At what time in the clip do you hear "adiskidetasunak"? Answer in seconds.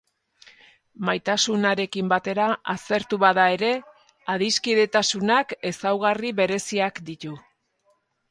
4.35-5.55